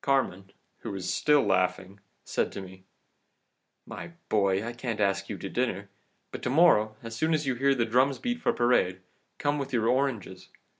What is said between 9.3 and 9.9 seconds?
come here with your